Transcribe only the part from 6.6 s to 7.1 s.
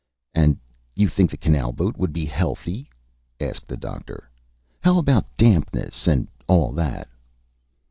that?"